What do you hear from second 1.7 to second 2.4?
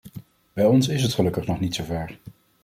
zover.